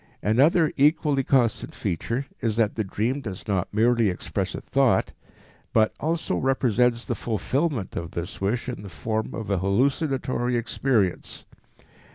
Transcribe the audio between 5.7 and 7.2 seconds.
but also represents the